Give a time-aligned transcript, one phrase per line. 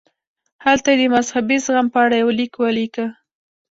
[0.65, 3.05] هلته یې د مذهبي زغم په اړه یو لیک ولیکه.